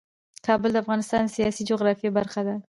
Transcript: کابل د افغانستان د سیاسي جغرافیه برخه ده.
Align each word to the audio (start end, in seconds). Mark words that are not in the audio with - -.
کابل 0.45 0.69
د 0.73 0.77
افغانستان 0.83 1.21
د 1.25 1.33
سیاسي 1.37 1.61
جغرافیه 1.69 2.11
برخه 2.17 2.41
ده. 2.47 2.55